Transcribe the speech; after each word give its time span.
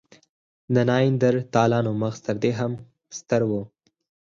د 0.73 0.75
نایندرتالانو 0.89 1.91
مغز 2.01 2.19
تر 2.27 2.35
دې 2.43 2.51
هم 2.59 2.71
ستر 3.17 3.41
و. 3.49 3.51